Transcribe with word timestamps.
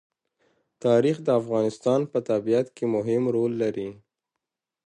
تاریخ 0.83 1.17
د 1.23 1.29
افغانستان 1.41 2.01
په 2.11 2.19
طبیعت 2.29 2.67
کې 2.75 2.85
مهم 2.95 3.23
رول 3.35 3.51
لري. 3.63 3.89